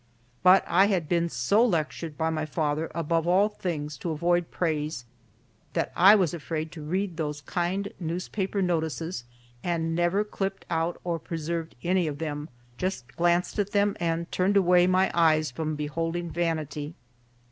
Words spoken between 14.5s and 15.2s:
away my